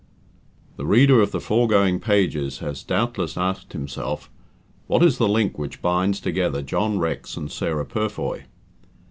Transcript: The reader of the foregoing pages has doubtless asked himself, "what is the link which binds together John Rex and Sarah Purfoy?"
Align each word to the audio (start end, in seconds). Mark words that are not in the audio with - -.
The 0.77 0.85
reader 0.87 1.21
of 1.21 1.29
the 1.29 1.39
foregoing 1.39 1.99
pages 1.99 2.57
has 2.57 2.81
doubtless 2.81 3.37
asked 3.37 3.73
himself, 3.73 4.31
"what 4.87 5.03
is 5.03 5.19
the 5.19 5.29
link 5.29 5.59
which 5.59 5.79
binds 5.79 6.19
together 6.19 6.63
John 6.63 6.97
Rex 6.97 7.37
and 7.37 7.51
Sarah 7.51 7.85
Purfoy?" 7.85 8.45